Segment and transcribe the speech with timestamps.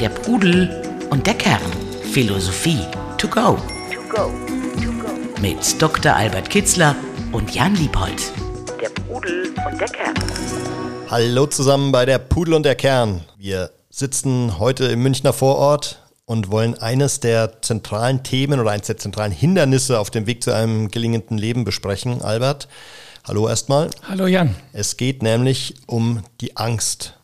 [0.00, 1.60] Der Pudel und der Kern.
[2.12, 2.78] Philosophie
[3.18, 3.56] to go.
[3.92, 4.30] To go.
[4.82, 5.40] To go.
[5.40, 6.14] Mit Dr.
[6.14, 6.94] Albert Kitzler
[7.32, 8.32] und Jan Liebold.
[8.80, 10.14] Der Pudel und der Kern.
[11.10, 13.22] Hallo zusammen bei der Pudel und der Kern.
[13.36, 18.98] Wir sitzen heute im Münchner Vorort und wollen eines der zentralen Themen oder eines der
[18.98, 22.22] zentralen Hindernisse auf dem Weg zu einem gelingenden Leben besprechen.
[22.22, 22.68] Albert,
[23.24, 23.90] hallo erstmal.
[24.08, 24.54] Hallo Jan.
[24.72, 27.14] Es geht nämlich um die Angst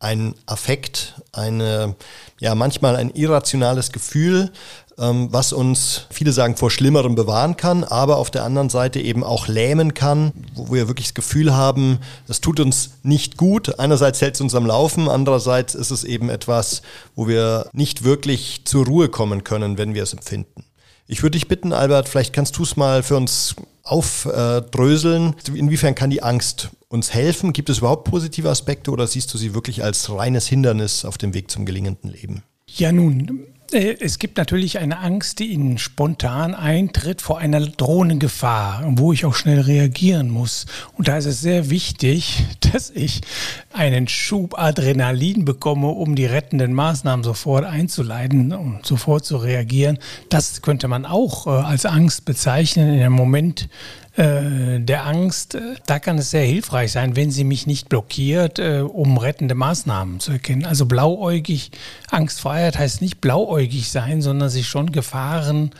[0.00, 1.94] ein Affekt, eine,
[2.40, 4.50] ja, manchmal ein irrationales Gefühl,
[4.98, 9.22] ähm, was uns, viele sagen, vor Schlimmerem bewahren kann, aber auf der anderen Seite eben
[9.22, 13.78] auch lähmen kann, wo wir wirklich das Gefühl haben, das tut uns nicht gut.
[13.78, 16.82] Einerseits hält es uns am Laufen, andererseits ist es eben etwas,
[17.14, 20.64] wo wir nicht wirklich zur Ruhe kommen können, wenn wir es empfinden.
[21.06, 23.56] Ich würde dich bitten, Albert, vielleicht kannst du es mal für uns
[23.90, 25.34] aufdröseln.
[25.52, 27.52] Inwiefern kann die Angst uns helfen?
[27.52, 31.34] Gibt es überhaupt positive Aspekte oder siehst du sie wirklich als reines Hindernis auf dem
[31.34, 32.42] Weg zum gelingenden Leben?
[32.66, 38.82] Ja, nun, es gibt natürlich eine Angst, die Ihnen spontan eintritt vor einer drohenden Gefahr,
[38.96, 40.66] wo ich auch schnell reagieren muss.
[40.96, 43.20] Und da ist es sehr wichtig, dass ich
[43.72, 49.98] einen Schub Adrenalin bekomme, um die rettenden Maßnahmen sofort einzuleiten und sofort zu reagieren.
[50.30, 53.68] Das könnte man auch äh, als Angst bezeichnen in einem Moment
[54.18, 58.58] äh, der Angst, äh, da kann es sehr hilfreich sein, wenn sie mich nicht blockiert,
[58.58, 60.64] äh, um rettende Maßnahmen zu erkennen.
[60.64, 61.70] Also blauäugig,
[62.10, 65.70] Angstfreiheit heißt nicht blauäugig sein, sondern sich schon Gefahren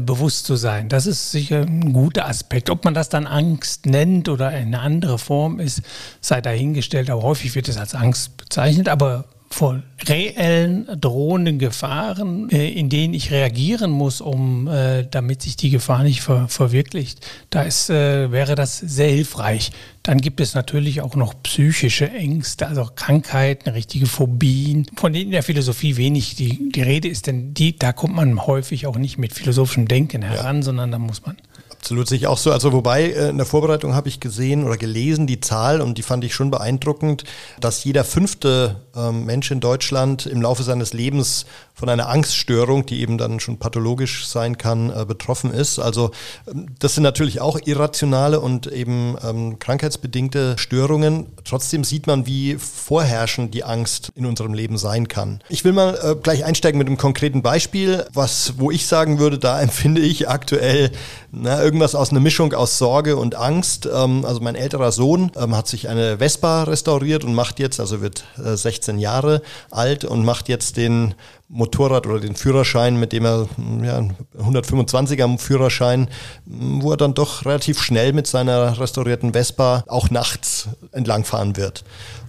[0.00, 0.88] bewusst zu sein.
[0.88, 2.70] Das ist sicher ein guter Aspekt.
[2.70, 5.82] Ob man das dann Angst nennt oder eine andere Form ist,
[6.22, 7.10] sei dahingestellt.
[7.10, 8.88] Aber häufig wird es als Angst bezeichnet.
[8.88, 15.56] Aber vor reellen drohenden Gefahren, äh, in denen ich reagieren muss, um äh, damit sich
[15.56, 19.70] die Gefahr nicht ver verwirklicht, da ist, äh, wäre das sehr hilfreich.
[20.02, 25.32] Dann gibt es natürlich auch noch psychische Ängste, also Krankheiten, richtige Phobien, von denen in
[25.32, 29.18] der Philosophie wenig die, die Rede ist, denn die, da kommt man häufig auch nicht
[29.18, 30.62] mit philosophischem Denken heran, ja.
[30.62, 31.36] sondern da muss man
[31.78, 32.52] Absolut, sehe ich auch so.
[32.52, 36.02] Also wobei äh, in der Vorbereitung habe ich gesehen oder gelesen die Zahl und die
[36.02, 37.24] fand ich schon beeindruckend,
[37.60, 43.02] dass jeder fünfte ähm, Mensch in Deutschland im Laufe seines Lebens von einer Angststörung, die
[43.02, 45.78] eben dann schon pathologisch sein kann, äh, betroffen ist.
[45.78, 46.10] Also
[46.50, 51.26] ähm, das sind natürlich auch irrationale und eben ähm, krankheitsbedingte Störungen.
[51.44, 55.40] Trotzdem sieht man, wie vorherrschend die Angst in unserem Leben sein kann.
[55.50, 59.38] Ich will mal äh, gleich einsteigen mit einem konkreten Beispiel, was, wo ich sagen würde,
[59.38, 60.92] da empfinde ich aktuell
[61.30, 63.86] na, irgendwas aus einer Mischung aus Sorge und Angst.
[63.92, 68.00] Ähm, also mein älterer Sohn ähm, hat sich eine Vespa restauriert und macht jetzt, also
[68.00, 71.14] wird äh, 16 Jahre alt und macht jetzt den
[71.48, 73.48] Motorrad oder den Führerschein, mit dem er
[73.82, 74.02] ja,
[74.38, 76.08] 125er Führerschein,
[76.44, 81.84] wo er dann doch relativ schnell mit seiner restaurierten Vespa auch nachts entlangfahren wird.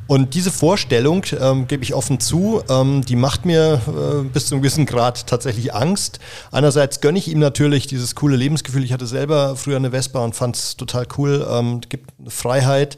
[0.08, 4.56] Und diese Vorstellung, ähm, gebe ich offen zu, ähm, die macht mir äh, bis zu
[4.56, 6.20] einem gewissen Grad tatsächlich Angst.
[6.50, 8.86] Einerseits gönne ich ihm natürlich dieses coole Lebensgefühl.
[8.86, 11.46] Ich hatte selber früher eine Vespa und fand es total cool.
[11.52, 12.98] Ähm, gibt Freiheit.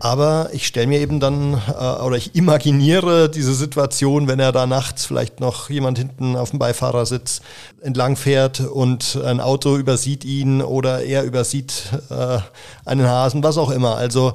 [0.00, 4.66] Aber ich stelle mir eben dann äh, oder ich imaginiere diese Situation, wenn er da
[4.66, 7.40] nachts vielleicht noch jemand hinten auf dem Beifahrersitz
[7.80, 12.38] entlang fährt und ein Auto übersieht ihn oder er übersieht äh,
[12.84, 13.96] einen Hasen, was auch immer.
[13.96, 14.34] Also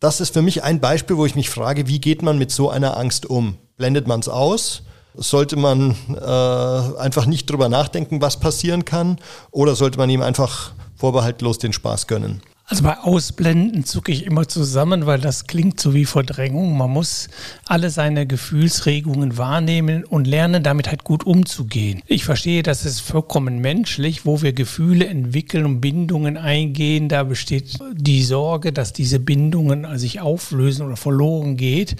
[0.00, 2.70] das ist für mich ein Beispiel, wo ich mich frage, wie geht man mit so
[2.70, 3.58] einer Angst um?
[3.76, 4.82] Blendet man es aus?
[5.14, 9.18] Sollte man äh, einfach nicht drüber nachdenken, was passieren kann?
[9.50, 12.42] Oder sollte man ihm einfach vorbehaltlos den Spaß gönnen?
[12.68, 16.76] Also bei Ausblenden zucke ich immer zusammen, weil das klingt so wie Verdrängung.
[16.76, 17.28] Man muss
[17.64, 22.02] alle seine Gefühlsregungen wahrnehmen und lernen, damit halt gut umzugehen.
[22.06, 27.08] Ich verstehe, das ist vollkommen menschlich, wo wir Gefühle entwickeln und Bindungen eingehen.
[27.08, 31.94] Da besteht die Sorge, dass diese Bindungen sich auflösen oder verloren geht.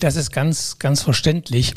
[0.00, 1.74] Das ist ganz, ganz verständlich.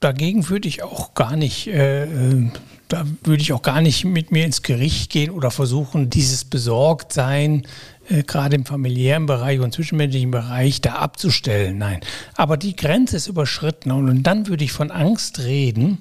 [0.00, 2.50] Dagegen würde ich auch gar nicht äh, äh
[2.88, 7.66] da würde ich auch gar nicht mit mir ins Gericht gehen oder versuchen, dieses Besorgtsein
[8.08, 11.76] äh, gerade im familiären Bereich und zwischenmenschlichen Bereich da abzustellen.
[11.76, 12.00] Nein,
[12.34, 15.98] aber die Grenze ist überschritten und, dann würde ich von Angst reden,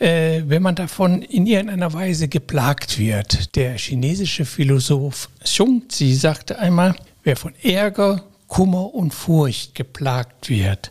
[0.00, 3.54] äh, wenn man davon in irgendeiner Weise geplagt wird.
[3.54, 10.90] Der chinesische Philosoph Xungzi sagte einmal, wer von Ärger, Kummer und Furcht geplagt wird,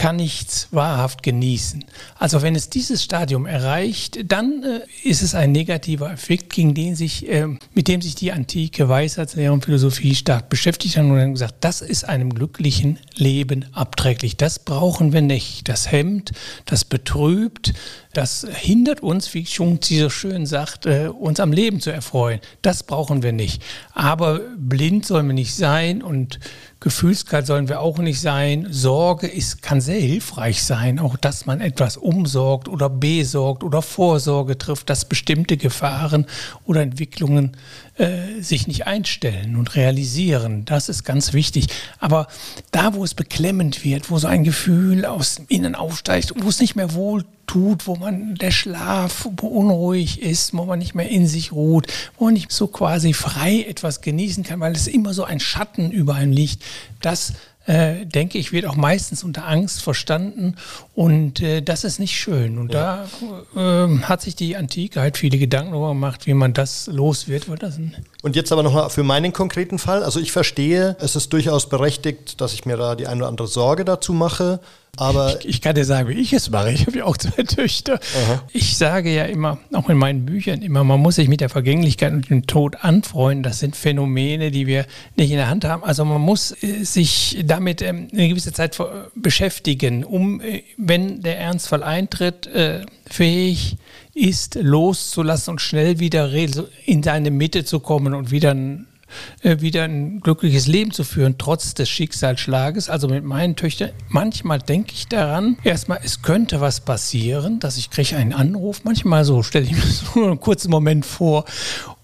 [0.00, 1.84] kann nichts wahrhaft genießen.
[2.18, 6.96] Also wenn es dieses Stadium erreicht, dann äh, ist es ein negativer Effekt, gegen den
[6.96, 11.34] sich, äh, mit dem sich die antike Weisheitslehre und Philosophie stark beschäftigt haben und haben
[11.34, 14.38] gesagt, das ist einem glücklichen Leben abträglich.
[14.38, 15.68] Das brauchen wir nicht.
[15.68, 16.32] Das hemmt,
[16.64, 17.74] das betrübt,
[18.14, 22.40] das hindert uns, wie Schungzi so schön sagt, äh, uns am Leben zu erfreuen.
[22.62, 23.62] Das brauchen wir nicht.
[23.92, 26.40] Aber blind sollen wir nicht sein und
[26.80, 28.66] Gefühlskalt sollen wir auch nicht sein.
[28.70, 34.56] Sorge ist, kann sehr hilfreich sein, auch dass man etwas umsorgt oder besorgt oder Vorsorge
[34.56, 36.24] trifft, dass bestimmte Gefahren
[36.64, 37.54] oder Entwicklungen
[37.96, 40.64] äh, sich nicht einstellen und realisieren.
[40.64, 41.68] Das ist ganz wichtig.
[41.98, 42.28] Aber
[42.70, 46.76] da, wo es beklemmend wird, wo so ein Gefühl aus innen aufsteigt, wo es nicht
[46.76, 51.50] mehr wohl tut, wo man der Schlaf unruhig ist, wo man nicht mehr in sich
[51.50, 55.40] ruht, wo man nicht so quasi frei etwas genießen kann, weil es immer so ein
[55.40, 56.62] Schatten über einem liegt,
[57.00, 57.32] das
[57.70, 60.56] äh, denke ich, wird auch meistens unter Angst verstanden
[60.96, 62.58] und äh, das ist nicht schön.
[62.58, 63.06] Und ja.
[63.54, 67.28] da äh, hat sich die Antike halt viele Gedanken darüber gemacht, wie man das los
[67.28, 67.48] wird.
[68.22, 70.02] und jetzt aber nochmal für meinen konkreten Fall.
[70.02, 73.46] Also ich verstehe, es ist durchaus berechtigt, dass ich mir da die eine oder andere
[73.46, 74.58] Sorge dazu mache.
[74.96, 76.72] Aber ich, ich, kann dir sagen, wie ich es mache.
[76.72, 77.94] Ich habe ja auch zwei Töchter.
[77.94, 78.42] Aha.
[78.52, 82.12] Ich sage ja immer, auch in meinen Büchern immer, man muss sich mit der Vergänglichkeit
[82.12, 83.42] und dem Tod anfreunden.
[83.42, 85.84] Das sind Phänomene, die wir nicht in der Hand haben.
[85.84, 88.78] Also man muss äh, sich damit ähm, eine gewisse Zeit
[89.14, 93.76] beschäftigen, um, äh, wenn der Ernstfall eintritt, äh, fähig
[94.14, 96.30] ist, loszulassen und schnell wieder
[96.84, 98.89] in seine Mitte zu kommen und wieder ein äh,
[99.42, 102.88] wieder ein glückliches Leben zu führen, trotz des Schicksalsschlages.
[102.88, 107.90] Also mit meinen Töchtern, manchmal denke ich daran, erstmal, es könnte was passieren, dass ich
[107.90, 108.84] kriege einen Anruf.
[108.84, 109.80] Manchmal so stelle ich mir
[110.14, 111.44] so einen kurzen Moment vor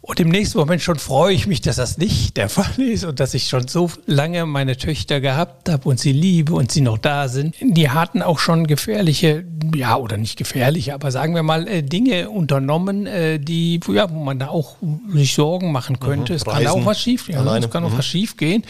[0.06, 3.18] und im nächsten Moment schon freue ich mich, dass das nicht der Fall ist und
[3.18, 6.96] dass ich schon so lange meine Töchter gehabt habe und sie liebe und sie noch
[6.96, 7.56] da sind.
[7.60, 9.44] Die hatten auch schon gefährliche,
[9.74, 14.22] ja, oder nicht gefährliche, aber sagen wir mal, äh, Dinge unternommen, äh, die, ja, wo
[14.22, 14.76] man da auch
[15.12, 16.34] sich Sorgen machen könnte.
[16.34, 17.98] Mhm, es kann auch was schief, ja, es kann auch mhm.
[17.98, 18.62] was schief gehen.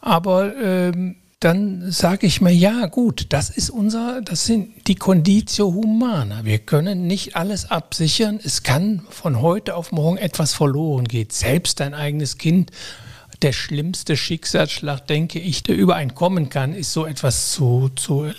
[0.00, 5.66] Aber ähm, dann sage ich mir, ja gut, das ist unser, das sind die Conditio
[5.66, 6.44] Humana.
[6.44, 8.40] Wir können nicht alles absichern.
[8.42, 11.28] Es kann von heute auf morgen etwas verloren gehen.
[11.30, 12.70] Selbst dein eigenes Kind
[13.42, 18.32] der schlimmste Schicksalsschlag, denke ich, der über einen kommen kann, ist so etwas zu, zu.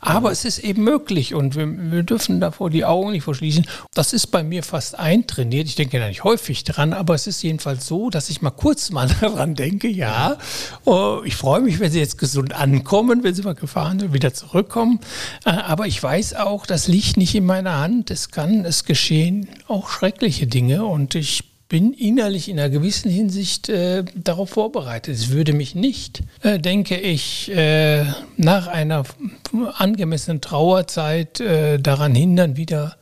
[0.00, 3.66] Aber es ist eben möglich und wir, wir, dürfen davor die Augen nicht verschließen.
[3.94, 5.66] Das ist bei mir fast eintrainiert.
[5.68, 8.90] Ich denke da nicht häufig dran, aber es ist jedenfalls so, dass ich mal kurz
[8.90, 10.38] mal daran denke, ja,
[10.84, 14.34] oh, ich freue mich, wenn sie jetzt gesund ankommen, wenn sie mal gefahren sind, wieder
[14.34, 15.00] zurückkommen.
[15.44, 18.10] Äh, aber ich weiß auch, das liegt nicht in meiner Hand.
[18.10, 23.68] Es kann, es geschehen auch schreckliche Dinge und ich bin innerlich in einer gewissen Hinsicht
[23.68, 25.14] äh, darauf vorbereitet.
[25.14, 28.04] Es würde mich nicht, äh, denke ich, äh,
[28.36, 29.04] nach einer
[29.78, 32.96] angemessenen Trauerzeit äh, daran hindern, wieder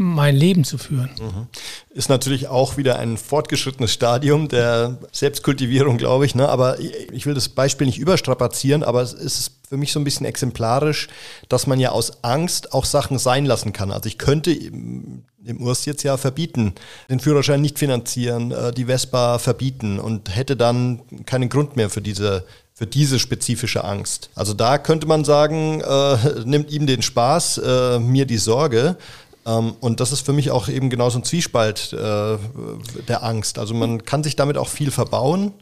[0.00, 1.10] mein Leben zu führen.
[1.20, 1.48] Mhm.
[1.90, 6.36] Ist natürlich auch wieder ein fortgeschrittenes Stadium der Selbstkultivierung, glaube ich.
[6.36, 6.48] Ne?
[6.48, 10.24] Aber ich will das Beispiel nicht überstrapazieren, aber es ist für mich so ein bisschen
[10.24, 11.08] exemplarisch,
[11.48, 13.90] dass man ja aus Angst auch Sachen sein lassen kann.
[13.90, 16.74] Also ich könnte dem Urs jetzt ja verbieten,
[17.10, 22.02] den Führerschein nicht finanzieren, äh, die Vespa verbieten und hätte dann keinen Grund mehr für
[22.02, 24.30] diese für diese spezifische Angst.
[24.36, 28.96] Also da könnte man sagen, äh, nimmt ihm den Spaß, äh, mir die Sorge.
[29.46, 32.38] Ähm, und das ist für mich auch eben genau so ein Zwiespalt äh,
[33.08, 33.58] der Angst.
[33.58, 35.52] Also man kann sich damit auch viel verbauen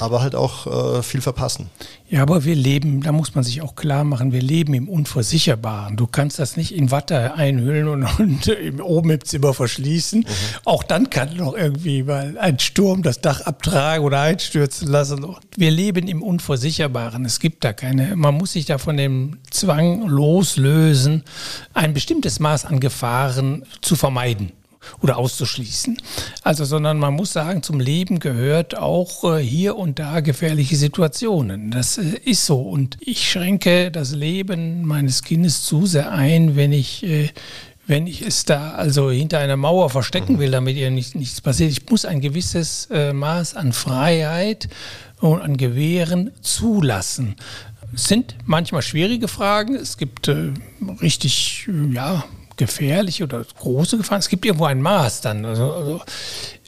[0.00, 0.66] aber halt auch
[0.98, 1.70] äh, viel verpassen.
[2.08, 5.96] Ja, aber wir leben, da muss man sich auch klar machen, wir leben im Unversicherbaren.
[5.96, 10.20] Du kannst das nicht in Watte einhüllen und, und oben im Zimmer verschließen.
[10.20, 10.26] Mhm.
[10.64, 15.26] Auch dann kann noch irgendwie mal ein Sturm das Dach abtragen oder einstürzen lassen.
[15.56, 17.24] Wir leben im Unversicherbaren.
[17.24, 21.22] Es gibt da keine, man muss sich da von dem Zwang loslösen,
[21.74, 24.52] ein bestimmtes Maß an Gefahren zu vermeiden
[25.00, 25.98] oder auszuschließen.
[26.42, 31.70] Also, sondern man muss sagen, zum Leben gehört auch äh, hier und da gefährliche Situationen.
[31.70, 32.60] Das äh, ist so.
[32.60, 37.30] Und ich schränke das Leben meines Kindes zu sehr ein, wenn ich äh,
[37.86, 40.38] wenn ich es da also hinter einer Mauer verstecken mhm.
[40.38, 41.72] will, damit ihr nicht, nichts passiert.
[41.72, 44.68] Ich muss ein gewisses äh, Maß an Freiheit
[45.20, 47.36] und an Gewähren zulassen.
[47.94, 49.74] Es sind manchmal schwierige Fragen.
[49.74, 50.52] Es gibt äh,
[51.00, 52.24] richtig, ja,
[52.56, 54.20] gefährliche oder große Gefahren.
[54.20, 56.00] Es gibt irgendwo ein Maß dann, also, also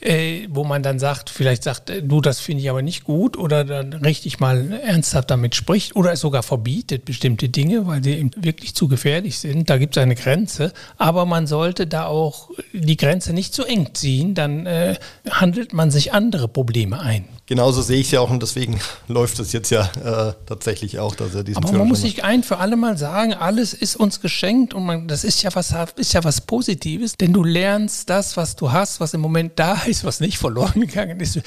[0.04, 3.36] äh, wo man dann sagt, vielleicht sagt, äh, du, das finde ich aber nicht gut
[3.36, 8.30] oder dann richtig mal ernsthaft damit spricht oder es sogar verbietet bestimmte Dinge, weil sie
[8.36, 9.70] wirklich zu gefährlich sind.
[9.70, 13.94] Da gibt es eine Grenze, aber man sollte da auch die Grenze nicht zu eng
[13.94, 14.96] ziehen, dann äh,
[15.30, 17.24] handelt man sich andere Probleme ein.
[17.46, 21.14] Genauso sehe ich es ja auch und deswegen läuft es jetzt ja äh, tatsächlich auch,
[21.14, 24.20] dass er diesen Aber man muss sich ein für alle Mal sagen, alles ist uns
[24.20, 28.36] geschenkt und man, das ist ja was ist ja was Positives, denn du lernst das,
[28.38, 31.40] was du hast, was im Moment da ist, was nicht verloren gegangen ist,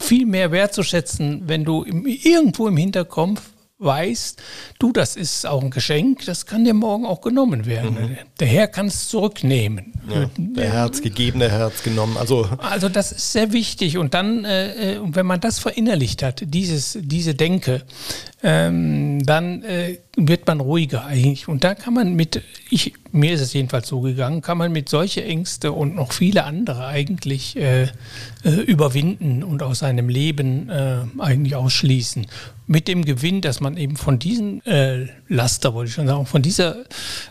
[0.00, 3.40] viel mehr wertzuschätzen, wenn du im, irgendwo im Hinterkopf
[3.78, 4.42] weißt,
[4.78, 7.94] du, das ist auch ein Geschenk, das kann dir morgen auch genommen werden.
[7.94, 8.16] Mhm.
[8.40, 9.92] Der Herr kann es zurücknehmen.
[10.08, 12.16] Ja, der es gegeben, der es genommen.
[12.16, 13.98] Also, also das ist sehr wichtig.
[13.98, 17.82] Und dann, äh, äh, wenn man das verinnerlicht hat, dieses, diese Denke,
[18.48, 21.48] ähm, dann äh, wird man ruhiger eigentlich.
[21.48, 24.88] Und da kann man mit, ich, mir ist es jedenfalls so gegangen, kann man mit
[24.88, 27.88] solche Ängste und noch viele andere eigentlich äh,
[28.44, 32.28] äh, überwinden und aus seinem Leben äh, eigentlich ausschließen.
[32.68, 36.42] Mit dem Gewinn, dass man eben von diesen äh, Laster, wollte ich schon sagen, von
[36.42, 36.84] dieser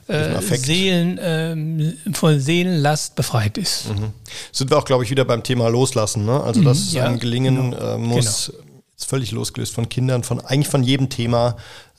[0.07, 3.87] Seelen, ähm, von Seelenlast befreit ist.
[3.89, 4.11] Mhm.
[4.51, 6.25] Sind wir auch, glaube ich, wieder beim Thema Loslassen.
[6.25, 6.41] Ne?
[6.41, 8.51] Also, dass mhm, ja, einem gelingen genau, muss.
[8.51, 8.64] Genau
[8.97, 11.57] ist völlig losgelöst von Kindern, von eigentlich von jedem Thema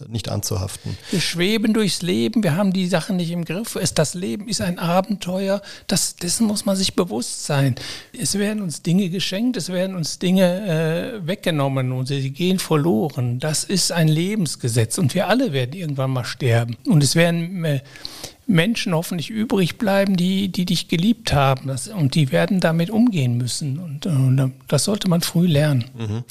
[0.09, 0.97] nicht anzuhaften.
[1.11, 3.77] Wir schweben durchs Leben, wir haben die Sachen nicht im Griff.
[3.77, 7.75] Es, das Leben ist ein Abenteuer, das, dessen muss man sich bewusst sein.
[8.19, 13.41] Es werden uns Dinge geschenkt, es werden uns Dinge äh, weggenommen und sie gehen verloren.
[13.41, 16.77] Das ist ein Lebensgesetz und wir alle werden irgendwann mal sterben.
[16.87, 17.81] Und es werden äh,
[18.47, 21.69] Menschen hoffentlich übrig bleiben, die, die dich geliebt haben.
[21.69, 23.79] Das, und die werden damit umgehen müssen.
[23.79, 25.85] Und, und das sollte man früh lernen.
[25.97, 26.25] Mhm.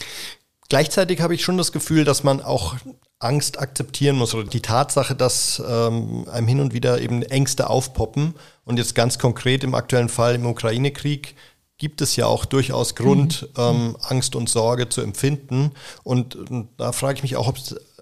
[0.69, 2.75] Gleichzeitig habe ich schon das Gefühl, dass man auch
[3.19, 8.35] Angst akzeptieren muss oder die Tatsache, dass ähm, einem hin und wieder eben Ängste aufpoppen
[8.65, 11.35] und jetzt ganz konkret im aktuellen Fall im Ukraine-Krieg
[11.77, 13.63] gibt es ja auch durchaus Grund, mhm.
[13.63, 15.71] ähm, Angst und Sorge zu empfinden.
[16.03, 17.53] Und, und da frage ich mich auch,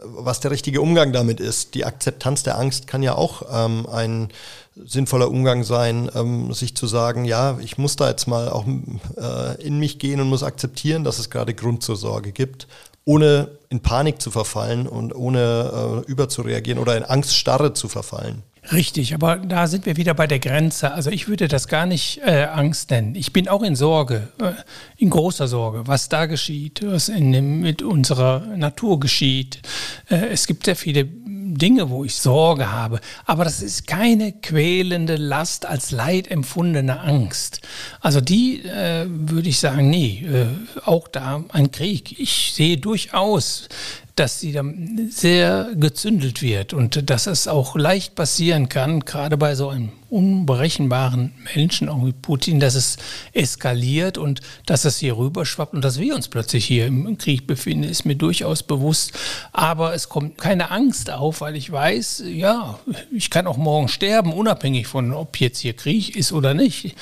[0.03, 1.74] was der richtige Umgang damit ist.
[1.74, 4.29] Die Akzeptanz der Angst kann ja auch ähm, ein
[4.75, 9.62] sinnvoller Umgang sein, ähm, sich zu sagen, ja, ich muss da jetzt mal auch äh,
[9.62, 12.68] in mich gehen und muss akzeptieren, dass es gerade Grund zur Sorge gibt,
[13.06, 18.44] ohne in Panik zu verfallen und ohne äh, überzureagieren oder in Angststarre zu verfallen.
[18.72, 20.93] Richtig, aber da sind wir wieder bei der Grenze.
[20.93, 23.13] Also ich würde das gar nicht äh, Angst nennen.
[23.15, 24.53] Ich bin auch in Sorge, äh,
[24.98, 29.62] in großer Sorge, was da geschieht, was in, mit unserer Natur geschieht.
[30.10, 35.17] Äh, es gibt sehr viele Dinge, wo ich Sorge habe, aber das ist keine quälende
[35.17, 37.62] Last als Leid empfundene Angst.
[38.00, 40.48] Also die äh, würde ich sagen, nee, äh,
[40.86, 42.20] auch da ein Krieg.
[42.20, 43.67] Ich sehe durchaus
[44.15, 49.55] dass sie dann sehr gezündelt wird und dass es auch leicht passieren kann, gerade bei
[49.55, 52.98] so einem unberechenbaren Menschen, auch wie Putin, dass es
[53.34, 57.86] eskaliert und dass es hier rüberschwappt und dass wir uns plötzlich hier im Krieg befinden,
[57.86, 59.13] ist mir durchaus bewusst.
[59.51, 62.77] Aber es kommt keine Angst auf, weil ich weiß, ja,
[63.12, 66.96] ich kann auch morgen sterben, unabhängig von, ob jetzt hier Krieg ist oder nicht.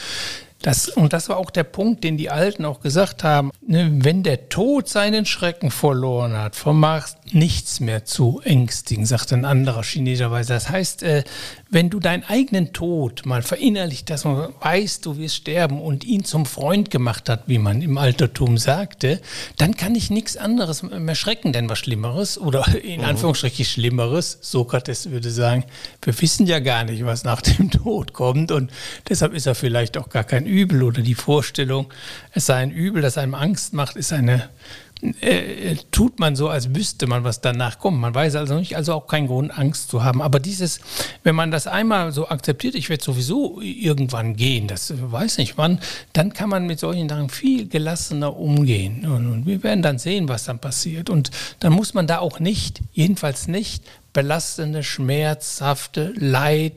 [0.61, 3.51] Das, und das war auch der Punkt, den die Alten auch gesagt haben.
[3.65, 9.45] Ne, wenn der Tod seinen Schrecken verloren hat, vermag nichts mehr zu ängstigen, sagt ein
[9.45, 10.53] anderer chinesischerweise.
[10.53, 11.23] Das heißt, äh,
[11.69, 16.25] wenn du deinen eigenen Tod mal verinnerlicht hast und weißt, du wirst sterben und ihn
[16.25, 19.21] zum Freund gemacht hat, wie man im Altertum sagte,
[19.57, 23.07] dann kann ich nichts anderes mehr schrecken, denn was Schlimmeres oder in mhm.
[23.07, 25.63] Anführungsstrichen Schlimmeres, Sokrates würde sagen,
[26.01, 28.71] wir wissen ja gar nicht, was nach dem Tod kommt und
[29.07, 31.87] deshalb ist er vielleicht auch gar kein Übel oder die Vorstellung,
[32.33, 34.49] es sei ein Übel, das einem Angst macht, ist eine
[35.21, 37.99] äh, tut man so, als wüsste man, was danach kommt.
[37.99, 40.21] Man weiß also nicht, also auch keinen Grund, Angst zu haben.
[40.21, 40.79] Aber dieses,
[41.23, 45.79] wenn man das einmal so akzeptiert, ich werde sowieso irgendwann gehen, das weiß nicht wann,
[46.13, 49.05] dann kann man mit solchen Sachen viel gelassener umgehen.
[49.05, 51.09] Und, und wir werden dann sehen, was dann passiert.
[51.09, 56.73] Und dann muss man da auch nicht, jedenfalls nicht, belastende, schmerzhafte Leid,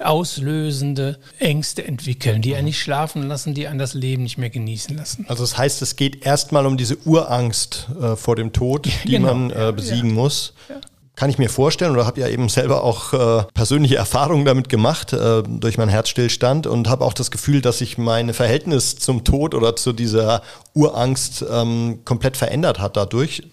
[0.00, 4.96] auslösende Ängste entwickeln, die einen nicht schlafen lassen, die einen das Leben nicht mehr genießen
[4.96, 5.26] lassen.
[5.28, 9.34] Also das heißt, es geht erstmal um diese Urangst äh, vor dem Tod, die genau.
[9.34, 10.14] man äh, besiegen ja.
[10.14, 10.54] muss.
[10.68, 10.80] Ja
[11.16, 15.12] kann ich mir vorstellen oder habe ja eben selber auch äh, persönliche Erfahrungen damit gemacht
[15.12, 19.54] äh, durch meinen Herzstillstand und habe auch das Gefühl, dass sich mein Verhältnis zum Tod
[19.54, 20.42] oder zu dieser
[20.74, 23.44] Urangst ähm, komplett verändert hat dadurch,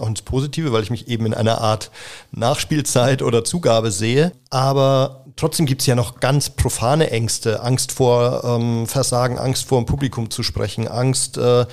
[0.00, 1.90] auch ins Positive, weil ich mich eben in einer Art
[2.32, 4.32] Nachspielzeit oder Zugabe sehe.
[4.48, 7.62] Aber trotzdem gibt es ja noch ganz profane Ängste.
[7.62, 11.64] Angst vor ähm, Versagen, Angst vor dem Publikum zu sprechen, Angst, äh,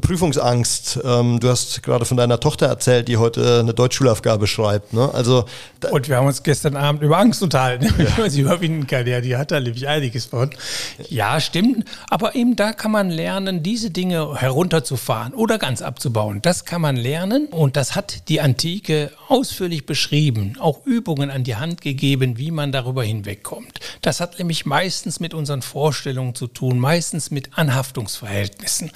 [0.00, 1.00] Prüfungsangst.
[1.04, 4.94] Ähm, du hast gerade von deiner Tochter erzählt, die heute eine Deutschschulaufgabe schreibt.
[4.94, 5.10] Ne?
[5.12, 5.44] Also,
[5.90, 8.16] Und wir haben uns gestern Abend über Angst unterhalten, ja.
[8.16, 9.06] wie man sie überwinden kann.
[9.06, 10.50] Ja, die hat da nämlich einiges von.
[11.08, 11.84] Ja, stimmt.
[12.08, 16.40] Aber eben da kann man lernen, diese Dinge herunterzufahren oder ganz abzubauen.
[16.40, 21.56] Das kann man lernen und das hat die Antike ausführlich beschrieben, auch Übungen an die
[21.56, 23.80] Hand gegeben, wie man darüber hinwegkommt.
[24.02, 28.92] Das hat nämlich meistens mit unseren Vorstellungen zu tun, meistens mit Anhaftungsverhältnissen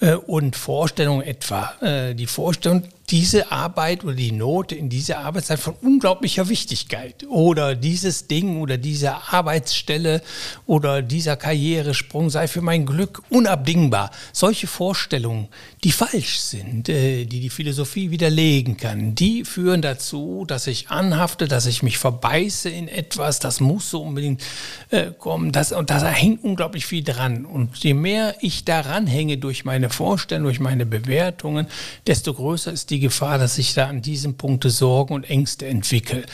[0.00, 1.72] äh, und Vorstellungen etwa.
[1.80, 7.26] Äh, die Vorstellung, diese Arbeit oder die Note in dieser Arbeit sei von unglaublicher Wichtigkeit
[7.28, 10.22] oder dieses Ding oder diese Arbeitsstelle
[10.66, 14.10] oder dieser Karrieresprung sei für mein Glück unabdingbar.
[14.32, 15.48] Solche Vorstellungen,
[15.82, 21.46] die falsch sind, äh, die die Philosophie widerlegen kann, die führen dazu, dass ich anhafte,
[21.46, 24.42] dass ich mich verbeiße in etwas, das muss so unbedingt
[24.90, 25.52] äh, kommen.
[25.52, 27.44] Das, und da hängt unglaublich viel dran.
[27.44, 31.66] Und je mehr ich daran hänge durch meine Vorstellungen, durch meine Bewertungen,
[32.06, 36.24] desto größer ist die Gefahr, dass ich da an diesem Punkte Sorgen und Ängste entwickle.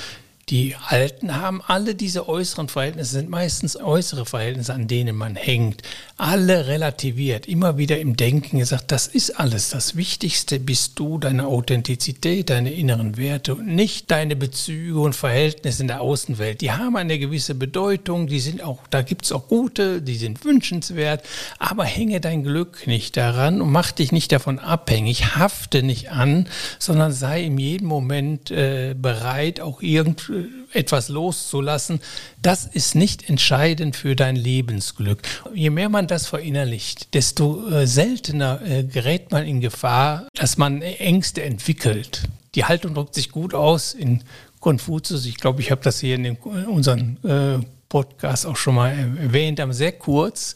[0.50, 5.82] Die Alten haben alle diese äußeren Verhältnisse, sind meistens äußere Verhältnisse, an denen man hängt.
[6.16, 9.70] Alle relativiert, immer wieder im Denken gesagt, das ist alles.
[9.70, 15.82] Das Wichtigste bist du, deine Authentizität, deine inneren Werte und nicht deine Bezüge und Verhältnisse
[15.82, 16.62] in der Außenwelt.
[16.62, 20.44] Die haben eine gewisse Bedeutung, die sind auch, da gibt es auch gute, die sind
[20.44, 21.24] wünschenswert,
[21.60, 26.48] aber hänge dein Glück nicht daran und mach dich nicht davon abhängig, hafte nicht an,
[26.80, 30.39] sondern sei in jedem Moment äh, bereit, auch irgendwie
[30.72, 32.00] etwas loszulassen,
[32.42, 35.22] das ist nicht entscheidend für dein Lebensglück.
[35.54, 40.82] Je mehr man das verinnerlicht, desto äh, seltener äh, gerät man in Gefahr, dass man
[40.82, 42.22] Ängste entwickelt.
[42.54, 44.22] Die Haltung drückt sich gut aus in
[44.60, 45.26] Konfuzius.
[45.26, 48.90] Ich glaube, ich habe das hier in, den, in unseren äh, Podcast auch schon mal
[49.18, 50.54] erwähnt, aber sehr kurz.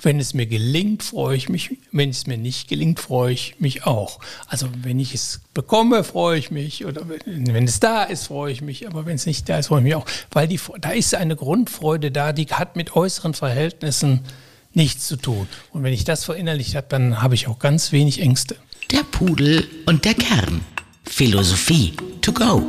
[0.00, 1.76] Wenn es mir gelingt, freue ich mich.
[1.90, 4.20] Wenn es mir nicht gelingt, freue ich mich auch.
[4.46, 6.86] Also wenn ich es bekomme, freue ich mich.
[6.86, 8.86] Oder wenn es da ist, freue ich mich.
[8.86, 10.06] Aber wenn es nicht da ist, freue ich mich auch.
[10.30, 14.20] Weil die, da ist eine Grundfreude da, die hat mit äußeren Verhältnissen
[14.72, 15.48] nichts zu tun.
[15.72, 18.56] Und wenn ich das verinnerlicht habe, dann habe ich auch ganz wenig Ängste.
[18.92, 20.60] Der Pudel und der Kern.
[21.04, 22.62] Philosophie to go.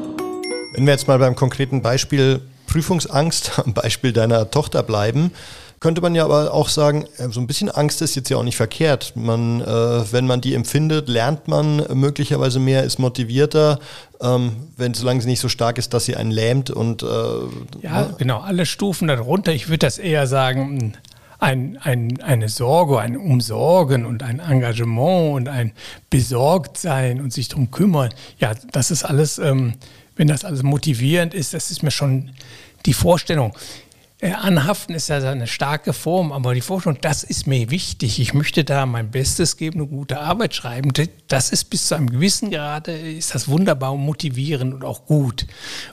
[0.73, 5.31] Wenn wir jetzt mal beim konkreten Beispiel Prüfungsangst am Beispiel deiner Tochter bleiben,
[5.79, 8.43] könnte man ja aber auch sagen, äh, so ein bisschen Angst ist jetzt ja auch
[8.43, 9.13] nicht verkehrt.
[9.15, 9.65] Man, äh,
[10.11, 13.79] wenn man die empfindet, lernt man möglicherweise mehr, ist motivierter,
[14.21, 17.07] ähm, wenn solange sie nicht so stark ist, dass sie einen lähmt und äh,
[17.81, 18.15] ja, ne?
[18.17, 19.53] genau, alle Stufen darunter.
[19.53, 20.93] Ich würde das eher sagen,
[21.39, 25.71] ein, ein, eine Sorge, ein Umsorgen und ein Engagement und ein
[26.09, 28.09] Besorgtsein und sich darum kümmern.
[28.39, 29.37] Ja, das ist alles.
[29.37, 29.73] Ähm,
[30.17, 32.31] wenn das alles motivierend ist, das ist mir schon
[32.85, 33.53] die Vorstellung.
[34.19, 38.19] Äh, anhaften ist ja eine starke Form, aber die Vorstellung, das ist mir wichtig.
[38.19, 40.91] Ich möchte da mein Bestes geben, eine gute Arbeit schreiben.
[41.27, 45.45] Das ist bis zu einem gewissen Grade, ist das wunderbar und motivierend und auch gut.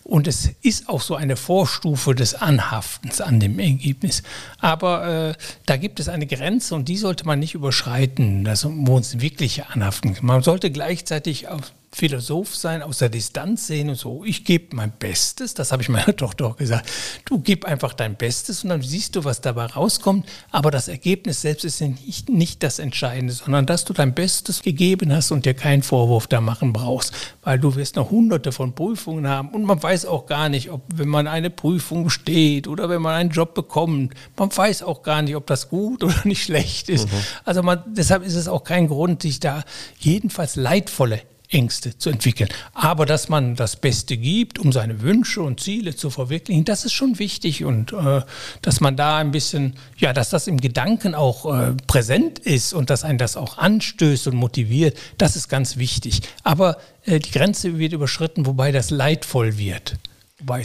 [0.05, 4.23] Und es ist auch so eine Vorstufe des Anhaftens an dem Ergebnis.
[4.59, 5.35] Aber äh,
[5.67, 9.67] da gibt es eine Grenze und die sollte man nicht überschreiten, also, wo uns wirklich
[9.67, 10.17] anhaften.
[10.23, 11.61] Man sollte gleichzeitig auch
[11.95, 14.25] Philosoph sein, aus der Distanz sehen und so.
[14.25, 16.91] Ich gebe mein Bestes, das habe ich meiner Tochter auch gesagt.
[17.25, 20.27] Du gib einfach dein Bestes und dann siehst du, was dabei rauskommt.
[20.51, 25.13] Aber das Ergebnis selbst ist nicht, nicht das Entscheidende, sondern dass du dein Bestes gegeben
[25.13, 29.29] hast und dir keinen Vorwurf da machen brauchst, weil du wirst noch hunderte von Prüfungen
[29.29, 33.03] haben und man weiß auch gar nicht, ob wenn man eine Prüfung besteht oder wenn
[33.03, 36.89] man einen Job bekommt, man weiß auch gar nicht, ob das gut oder nicht schlecht
[36.89, 37.07] ist.
[37.07, 37.19] Mhm.
[37.45, 39.63] Also man, deshalb ist es auch kein Grund, sich da
[40.01, 42.49] jedenfalls leidvolle Ängste zu entwickeln.
[42.73, 46.93] Aber dass man das Beste gibt, um seine Wünsche und Ziele zu verwirklichen, das ist
[46.93, 48.23] schon wichtig und äh,
[48.63, 52.91] dass man da ein bisschen, ja, dass das im Gedanken auch äh, präsent ist und
[52.91, 56.23] dass einen das auch anstößt und motiviert, das ist ganz wichtig.
[56.43, 59.97] Aber äh, die Grenze wird überschritten, wobei das leidvoll wird.
[60.41, 60.63] Wobei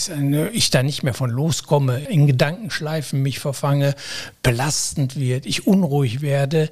[0.51, 3.95] ich da nicht mehr von loskomme, in Gedankenschleifen mich verfange,
[4.41, 6.69] belastend wird, ich unruhig werde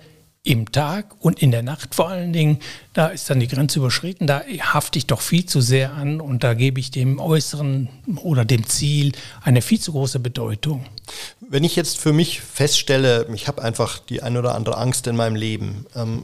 [0.47, 2.59] im Tag und in der Nacht vor allen Dingen,
[2.93, 6.43] da ist dann die Grenze überschritten, da hafte ich doch viel zu sehr an und
[6.43, 7.89] da gebe ich dem Äußeren
[8.23, 9.11] oder dem Ziel
[9.43, 10.85] eine viel zu große Bedeutung.
[11.41, 15.17] Wenn ich jetzt für mich feststelle, ich habe einfach die ein oder andere Angst in
[15.17, 16.23] meinem Leben, ähm,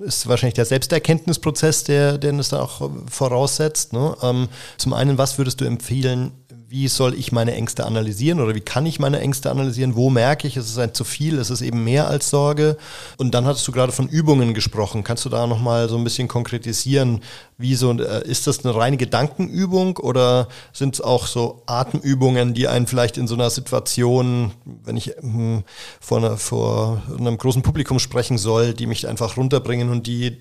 [0.00, 3.92] ist wahrscheinlich der Selbsterkenntnisprozess, der, den es da auch voraussetzt.
[3.92, 4.16] Ne?
[4.22, 6.32] Ähm, zum einen, was würdest du empfehlen,
[6.70, 9.96] wie soll ich meine Ängste analysieren oder wie kann ich meine Ängste analysieren?
[9.96, 12.76] Wo merke ich, es ist ein zu viel, es ist eben mehr als Sorge?
[13.16, 15.02] Und dann hattest du gerade von Übungen gesprochen.
[15.02, 17.22] Kannst du da nochmal so ein bisschen konkretisieren?
[17.58, 22.68] Wie so, äh, ist das eine reine Gedankenübung oder sind es auch so Atemübungen, die
[22.68, 24.52] einen vielleicht in so einer Situation,
[24.84, 25.64] wenn ich hm,
[25.98, 30.38] vor, einer, vor einem großen Publikum sprechen soll, die mich einfach runterbringen und die,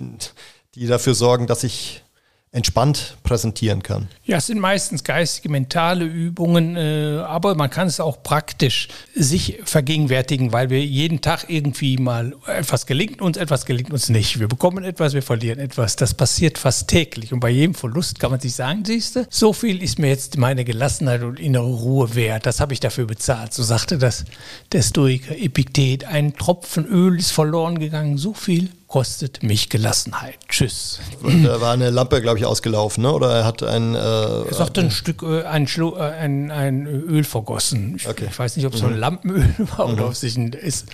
[0.75, 2.03] die dafür sorgen, dass ich
[2.51, 4.07] entspannt präsentieren kann.
[4.25, 9.59] Ja, es sind meistens geistige, mentale Übungen, äh, aber man kann es auch praktisch sich
[9.65, 14.39] vergegenwärtigen, weil wir jeden Tag irgendwie mal etwas gelingt uns, etwas gelingt uns nicht.
[14.39, 15.95] Wir bekommen etwas, wir verlieren etwas.
[15.95, 19.53] Das passiert fast täglich und bei jedem Verlust kann man sich sagen, siehst du, so
[19.53, 22.47] viel ist mir jetzt meine Gelassenheit und innere Ruhe wert.
[22.47, 23.53] Das habe ich dafür bezahlt.
[23.53, 24.25] So sagte das
[24.71, 26.05] der Stoiker Epiktet.
[26.05, 30.39] Ein Tropfen Öl ist verloren gegangen, so viel kostet mich Gelassenheit.
[30.49, 30.99] Tschüss.
[31.21, 33.13] Da war eine Lampe, glaube ich, ausgelaufen, ne?
[33.13, 33.93] oder er hat ein...
[33.93, 37.95] Äh, er sagte ein Stück, äh, ein, Schlu äh, ein, ein Öl vergossen.
[37.95, 38.25] Ich, okay.
[38.29, 38.85] ich weiß nicht, ob es mhm.
[38.85, 38.99] so ein mhm.
[38.99, 39.93] Lampenöl war mhm.
[39.93, 40.51] oder ob es sich ein...
[40.53, 40.87] Ist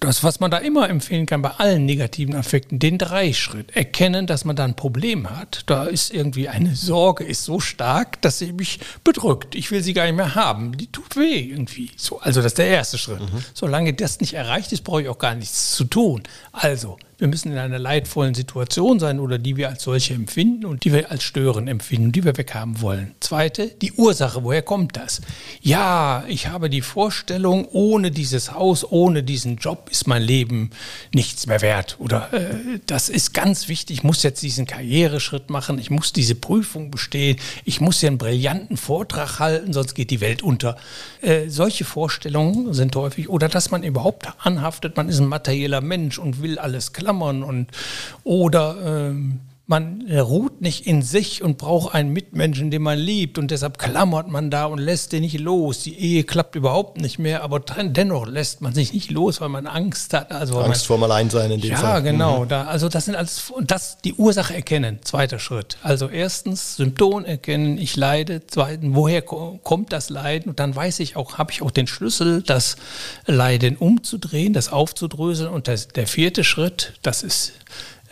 [0.00, 3.76] das, was man da immer empfehlen kann bei allen negativen Affekten, den Dreischritt.
[3.76, 5.62] Erkennen, dass man da ein Problem hat.
[5.66, 9.54] Da ist irgendwie eine Sorge, ist so stark, dass sie mich bedrückt.
[9.54, 10.76] Ich will sie gar nicht mehr haben.
[10.76, 11.90] Die tut weh irgendwie.
[11.96, 13.20] So, also das ist der erste Schritt.
[13.20, 13.44] Mhm.
[13.54, 16.24] Solange das nicht erreicht ist, brauche ich auch gar nichts zu tun.
[16.50, 20.84] Also wir müssen in einer leidvollen Situation sein oder die wir als solche empfinden und
[20.84, 23.14] die wir als stören empfinden, die wir weghaben wollen.
[23.20, 25.20] Zweite, die Ursache, woher kommt das?
[25.60, 30.70] Ja, ich habe die Vorstellung, ohne dieses Haus, ohne diesen Job ist mein Leben
[31.14, 31.96] nichts mehr wert.
[32.00, 36.34] Oder äh, das ist ganz wichtig, ich muss jetzt diesen Karriereschritt machen, ich muss diese
[36.34, 40.76] Prüfung bestehen, ich muss hier einen brillanten Vortrag halten, sonst geht die Welt unter.
[41.20, 46.18] Äh, solche Vorstellungen sind häufig, oder dass man überhaupt anhaftet, man ist ein materieller Mensch
[46.18, 47.66] und will alles klar klammern und
[48.24, 49.40] oder ähm,
[49.72, 54.28] man ruht nicht in sich und braucht einen Mitmenschen, den man liebt und deshalb klammert
[54.28, 55.82] man da und lässt den nicht los.
[55.82, 59.66] Die Ehe klappt überhaupt nicht mehr, aber dennoch lässt man sich nicht los, weil man
[59.66, 60.30] Angst hat.
[60.30, 61.90] Also Angst man, vorm Alleinsein in dem ja, Fall.
[61.90, 62.40] Ja, genau.
[62.40, 62.48] Mhm.
[62.48, 65.78] Da, also das sind alles, das die Ursache erkennen, zweiter Schritt.
[65.82, 68.42] Also erstens Symptom erkennen, ich leide.
[68.46, 70.50] Zweitens, woher kommt das Leiden?
[70.50, 72.76] Und dann weiß ich auch, habe ich auch den Schlüssel, das
[73.24, 75.48] Leiden umzudrehen, das aufzudröseln.
[75.48, 77.52] Und das, der vierte Schritt, das ist äh,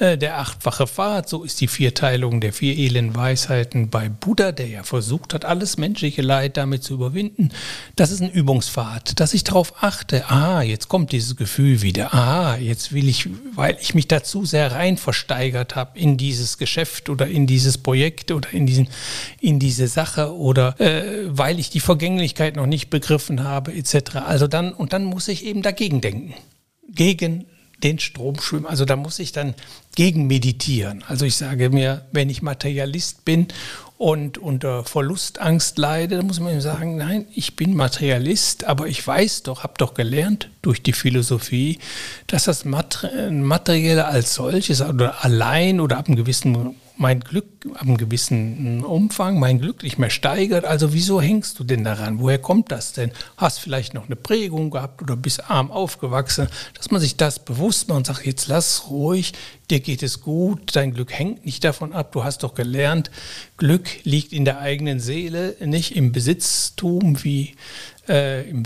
[0.01, 4.83] der achtfache Pfad, so ist die Vierteilung der vier elenden Weisheiten bei Buddha, der ja
[4.83, 7.51] versucht hat, alles menschliche Leid damit zu überwinden.
[7.97, 12.57] Das ist ein Übungspfad, dass ich darauf achte, ah, jetzt kommt dieses Gefühl wieder, ah,
[12.57, 17.27] jetzt will ich, weil ich mich dazu sehr rein versteigert habe in dieses Geschäft oder
[17.27, 18.89] in dieses Projekt oder in, diesen,
[19.41, 24.17] in diese Sache oder äh, weil ich die Vergänglichkeit noch nicht begriffen habe, etc.
[24.27, 26.35] Also dann, und dann muss ich eben dagegen denken.
[26.89, 27.45] Gegen
[27.83, 28.67] den Strom schwimmen.
[28.67, 29.55] Also da muss ich dann
[29.95, 31.05] gegen meditieren.
[31.09, 33.49] Also ich sage mir, wenn ich Materialist bin
[33.99, 39.43] und unter Verlustangst leide, dann muss man sagen, nein, ich bin Materialist, aber ich weiß
[39.43, 41.79] doch, habe doch gelernt durch die Philosophie,
[42.27, 48.85] dass das Materielle als solches oder allein oder ab einem gewissen mein Glück einem gewissen
[48.85, 50.65] Umfang, mein Glück nicht mehr steigert.
[50.65, 52.19] Also wieso hängst du denn daran?
[52.19, 53.13] Woher kommt das denn?
[53.37, 57.89] Hast vielleicht noch eine Prägung gehabt oder bist arm aufgewachsen, dass man sich das bewusst
[57.89, 59.33] macht und sagt, jetzt lass ruhig,
[59.71, 63.11] dir geht es gut, dein Glück hängt nicht davon ab, du hast doch gelernt,
[63.57, 67.55] Glück liegt in der eigenen Seele, nicht im Besitztum wie
[68.09, 68.65] äh, in,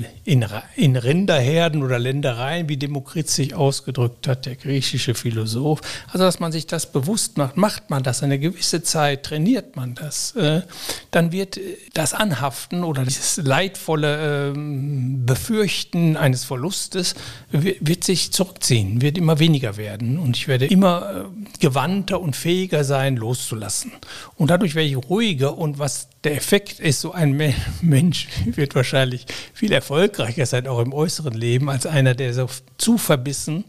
[0.74, 5.80] in Rinderherden oder Ländereien, wie Demokrit sich ausgedrückt hat, der griechische Philosoph.
[6.06, 9.94] Also, dass man sich das bewusst macht, macht man das eine gewisse Zeit, trainiert man
[9.94, 10.62] das, äh,
[11.10, 11.58] dann wird
[11.92, 17.14] das Anhaften oder dieses leidvolle äh, Befürchten eines Verlustes
[17.50, 22.84] wird sich zurückziehen, wird immer weniger werden und ich werde immer äh, gewandter und fähiger
[22.84, 23.92] sein, loszulassen.
[24.36, 27.36] Und dadurch werde ich ruhiger und was der Effekt ist, so ein
[27.82, 32.98] Mensch wird wahrscheinlich viel erfolgreicher sein, auch im äußeren Leben, als einer, der so zu
[32.98, 33.64] verbissen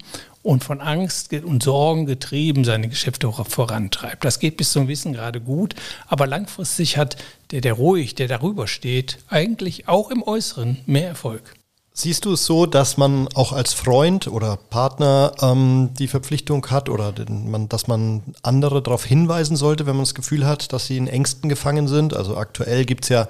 [0.46, 4.24] und von Angst und Sorgen getrieben seine Geschäfte vorantreibt.
[4.24, 5.74] Das geht bis zum Wissen gerade gut,
[6.08, 7.18] aber langfristig hat
[7.52, 11.56] der, der ruhig, der darüber steht, eigentlich auch im Äußeren mehr Erfolg.
[11.98, 16.90] Siehst du es so, dass man auch als Freund oder Partner ähm, die Verpflichtung hat
[16.90, 20.88] oder den, man, dass man andere darauf hinweisen sollte, wenn man das Gefühl hat, dass
[20.88, 22.14] sie in Ängsten gefangen sind?
[22.14, 23.30] Also aktuell gibt es ja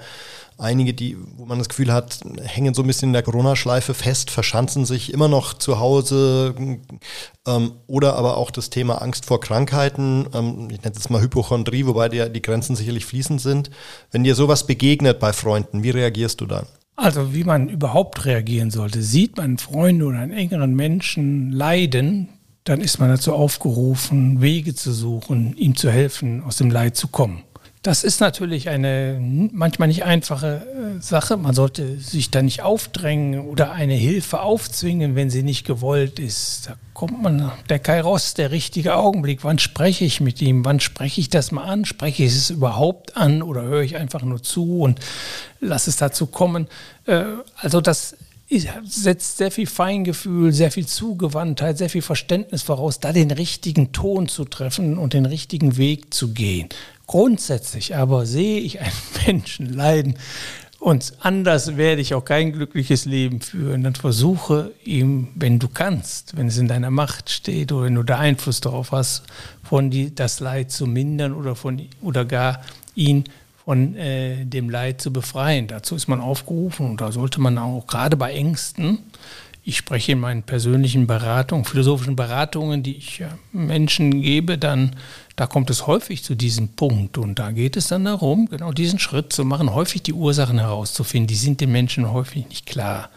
[0.58, 4.32] einige, die, wo man das Gefühl hat, hängen so ein bisschen in der Corona-Schleife fest,
[4.32, 6.56] verschanzen sich immer noch zu Hause
[7.46, 11.86] ähm, oder aber auch das Thema Angst vor Krankheiten, ähm, ich nenne es mal Hypochondrie,
[11.86, 13.70] wobei die, die Grenzen sicherlich fließend sind.
[14.10, 16.66] Wenn dir sowas begegnet bei Freunden, wie reagierst du dann?
[16.96, 19.02] Also wie man überhaupt reagieren sollte.
[19.02, 22.30] Sieht man Freunde oder einen engeren Menschen leiden,
[22.64, 27.08] dann ist man dazu aufgerufen, Wege zu suchen, ihm zu helfen, aus dem Leid zu
[27.08, 27.42] kommen.
[27.86, 31.36] Das ist natürlich eine manchmal nicht einfache äh, Sache.
[31.36, 36.66] Man sollte sich da nicht aufdrängen oder eine Hilfe aufzwingen, wenn sie nicht gewollt ist.
[36.66, 39.44] Da kommt man, der Kairos, der richtige Augenblick.
[39.44, 40.64] Wann spreche ich mit ihm?
[40.64, 41.84] Wann spreche ich das mal an?
[41.84, 44.98] Spreche ich es überhaupt an oder höre ich einfach nur zu und
[45.60, 46.66] lasse es dazu kommen?
[47.04, 47.22] Äh,
[47.54, 48.16] also das
[48.48, 54.28] setzt sehr viel Feingefühl, sehr viel Zugewandtheit, sehr viel Verständnis voraus, da den richtigen Ton
[54.28, 56.68] zu treffen und den richtigen Weg zu gehen.
[57.06, 58.92] Grundsätzlich aber sehe ich einen
[59.26, 60.16] Menschen leiden
[60.78, 63.82] und anders werde ich auch kein glückliches Leben führen.
[63.82, 68.02] Dann versuche ihm, wenn du kannst, wenn es in deiner Macht steht oder wenn du
[68.02, 69.24] da Einfluss darauf hast,
[69.64, 72.62] von die, das Leid zu mindern oder, von, oder gar
[72.94, 73.24] ihn
[73.66, 75.66] von äh, dem Leid zu befreien.
[75.66, 79.00] Dazu ist man aufgerufen und da sollte man auch gerade bei Ängsten
[79.68, 84.94] ich spreche in meinen persönlichen Beratungen, philosophischen Beratungen, die ich Menschen gebe, dann
[85.36, 88.98] da kommt es häufig zu diesem Punkt und da geht es dann darum, genau diesen
[88.98, 91.26] Schritt zu machen, häufig die Ursachen herauszufinden.
[91.26, 93.10] Die sind den Menschen häufig nicht klar.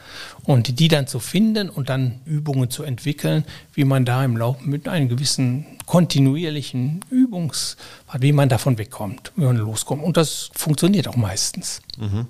[0.43, 4.67] Und die dann zu finden und dann Übungen zu entwickeln, wie man da im Laufe
[4.67, 7.77] mit einem gewissen kontinuierlichen Übungs,
[8.19, 10.03] wie man davon wegkommt, wie man loskommt.
[10.03, 11.81] Und das funktioniert auch meistens.
[11.97, 12.27] Mhm.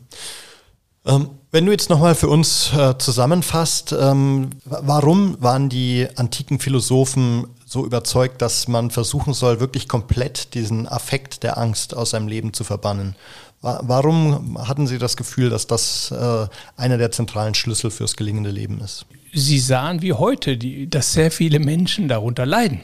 [1.05, 7.47] Ähm, wenn du jetzt nochmal für uns äh, zusammenfasst, ähm, warum waren die antiken Philosophen
[7.65, 12.53] so überzeugt, dass man versuchen soll, wirklich komplett diesen Affekt der Angst aus seinem Leben
[12.53, 13.15] zu verbannen?
[13.61, 18.79] Warum hatten Sie das Gefühl, dass das äh, einer der zentralen Schlüssel fürs gelingende Leben
[18.79, 19.05] ist?
[19.33, 22.79] Sie sahen wie heute, die, dass sehr viele Menschen darunter leiden.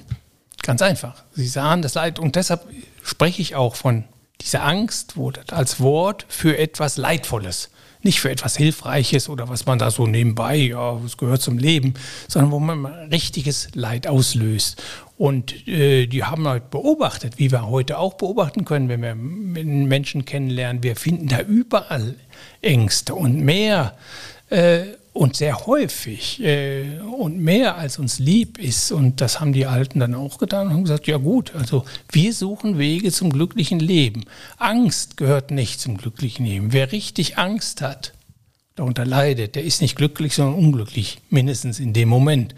[0.61, 1.23] Ganz einfach.
[1.31, 2.67] Sie sahen das Leid und deshalb
[3.03, 4.03] spreche ich auch von
[4.41, 5.15] dieser Angst
[5.49, 7.69] als Wort für etwas Leidvolles
[8.05, 11.95] nicht für etwas Hilfreiches oder was man da so nebenbei, ja, es gehört zum Leben,
[12.27, 14.81] sondern wo man richtiges Leid auslöst.
[15.17, 20.23] Und äh, die haben halt beobachtet, wie wir heute auch beobachten können, wenn wir Menschen
[20.25, 22.15] kennenlernen, wir finden da überall
[22.61, 23.97] Ängste und mehr.
[24.49, 24.83] Äh,
[25.15, 28.91] und sehr häufig äh, und mehr als uns lieb ist.
[28.91, 32.33] Und das haben die Alten dann auch getan und haben gesagt, ja gut, also wir
[32.33, 34.25] suchen Wege zum glücklichen Leben.
[34.57, 36.73] Angst gehört nicht zum glücklichen Leben.
[36.73, 38.13] Wer richtig Angst hat,
[38.75, 42.53] darunter leidet, der ist nicht glücklich, sondern unglücklich, mindestens in dem Moment.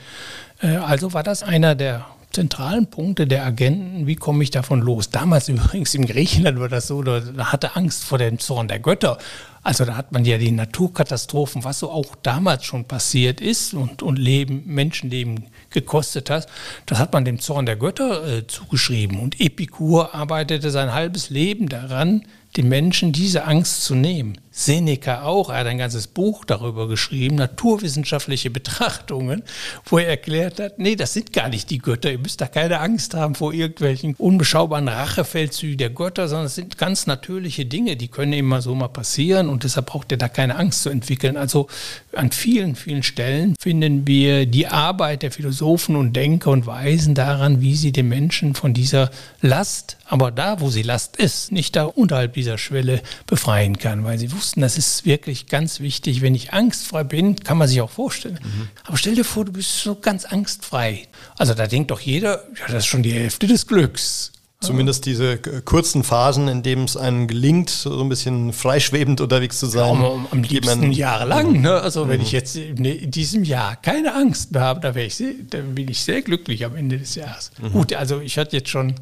[0.60, 5.10] Äh, also war das einer der zentralen Punkte der Agenten, wie komme ich davon los?
[5.12, 9.20] Damals übrigens in Griechenland war das so, da hatte Angst vor dem Zorn der Götter.
[9.68, 14.02] Also da hat man ja die Naturkatastrophen, was so auch damals schon passiert ist und,
[14.02, 16.48] und Leben, Menschenleben gekostet hat,
[16.86, 19.20] das hat man dem Zorn der Götter äh, zugeschrieben.
[19.20, 22.24] Und Epikur arbeitete sein halbes Leben daran,
[22.56, 24.38] den Menschen diese Angst zu nehmen.
[24.58, 29.44] Seneca auch, er hat ein ganzes Buch darüber geschrieben, naturwissenschaftliche Betrachtungen,
[29.86, 32.80] wo er erklärt hat, nee, das sind gar nicht die Götter, ihr müsst da keine
[32.80, 38.08] Angst haben vor irgendwelchen unbeschaubaren Rachefeldzügen der Götter, sondern es sind ganz natürliche Dinge, die
[38.08, 41.38] können immer so mal passieren und deshalb braucht ihr da keine Angst zu entwickeln.
[41.38, 41.68] Also
[42.16, 47.62] an vielen, vielen Stellen finden wir die Arbeit der Philosophen und Denker und Weisen daran,
[47.62, 51.84] wie sie den Menschen von dieser Last, aber da, wo sie Last ist, nicht da
[51.84, 56.22] unterhalb dieser Schwelle befreien kann, weil sie wussten, wussten, das ist wirklich ganz wichtig.
[56.22, 58.40] Wenn ich angstfrei bin, kann man sich auch vorstellen.
[58.42, 58.70] Mhm.
[58.86, 61.08] Aber stell dir vor, du bist so ganz angstfrei.
[61.38, 64.32] Also da denkt doch jeder, ja, das ist schon die Hälfte des Glücks.
[64.60, 69.68] Zumindest diese kurzen Phasen, in denen es einem gelingt, so ein bisschen freischwebend unterwegs zu
[69.68, 70.02] sein.
[70.02, 71.62] Ja, am liebsten jahrelang.
[71.62, 71.80] Ne?
[71.80, 72.10] Also mhm.
[72.10, 76.02] wenn ich jetzt in diesem Jahr keine Angst mehr habe, da, ich da bin ich
[76.02, 77.52] sehr glücklich am Ende des Jahres.
[77.62, 77.72] Mhm.
[77.74, 78.96] Gut, also ich hatte jetzt schon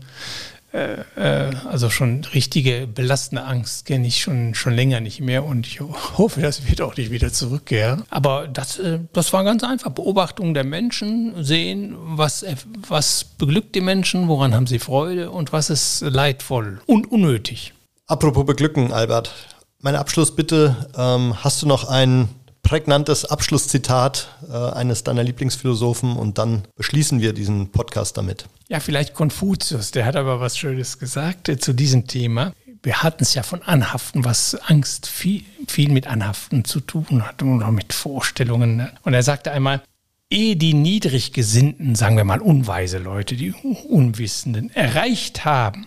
[0.76, 5.80] also schon richtige belastende Angst kenne ich schon, schon länger nicht mehr und ich
[6.18, 8.04] hoffe, das wird auch nicht wieder zurückkehren.
[8.10, 9.92] Aber das, äh, das war ganz einfach.
[9.92, 12.46] Beobachtung der Menschen, sehen, was,
[12.88, 17.74] was beglückt die Menschen, woran haben sie Freude und was ist leidvoll und unnötig.
[18.08, 19.34] Apropos beglücken, Albert.
[19.82, 22.30] Mein Abschluss bitte, ähm, hast du noch einen
[22.66, 28.48] prägnantes Abschlusszitat äh, eines deiner Lieblingsphilosophen und dann beschließen wir diesen Podcast damit.
[28.68, 32.54] Ja, vielleicht Konfuzius, der hat aber was Schönes gesagt äh, zu diesem Thema.
[32.82, 37.44] Wir hatten es ja von Anhaften, was Angst viel, viel mit Anhaften zu tun hat
[37.44, 38.90] und auch mit Vorstellungen.
[39.04, 39.84] Und er sagte einmal,
[40.32, 43.54] ehe die Niedriggesinnten, sagen wir mal unweise Leute, die
[43.88, 45.86] Unwissenden, erreicht haben,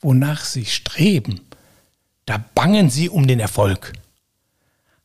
[0.00, 1.42] wonach sie streben,
[2.26, 3.92] da bangen sie um den Erfolg.